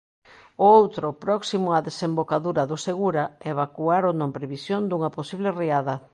O 0.63 0.65
outro, 0.79 1.07
próximo 1.25 1.67
á 1.77 1.79
desembocadura 1.87 2.63
do 2.71 2.77
Segura, 2.87 3.23
evacuárono 3.53 4.23
en 4.27 4.31
previsión 4.37 4.81
dunha 4.85 5.13
posible 5.17 5.49
riada. 5.61 5.95